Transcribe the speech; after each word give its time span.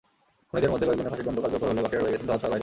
খুনিদের 0.49 0.71
মধ্যে 0.71 0.85
কয়েকজনের 0.87 1.11
ফাঁসির 1.13 1.25
দণ্ড 1.27 1.39
কার্যকর 1.43 1.69
হলেও 1.69 1.85
বাকিরা 1.85 2.01
রয়ে 2.01 2.13
গেছেন 2.13 2.27
ধরা-ছোঁয়ার 2.27 2.51
বাইরে। 2.53 2.59